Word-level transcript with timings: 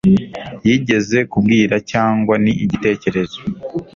Yigeze 0.67 1.17
kubwira 1.31 1.75
cyangwa 1.91 2.33
ni 2.43 2.53
igitekerezo 2.63 3.39